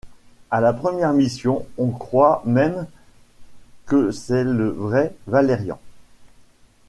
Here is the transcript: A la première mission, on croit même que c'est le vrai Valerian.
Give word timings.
A 0.49 0.61
la 0.61 0.73
première 0.73 1.13
mission, 1.13 1.63
on 1.77 1.91
croit 1.91 2.41
même 2.47 2.87
que 3.85 4.09
c'est 4.09 4.43
le 4.43 4.67
vrai 4.67 5.13
Valerian. 5.27 5.79